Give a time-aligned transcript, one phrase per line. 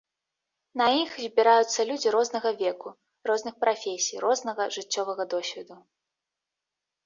[0.81, 2.89] На іх збіраюцца людзі рознага веку,
[3.33, 5.75] розных прафесій, рознага жыццёвага досведу.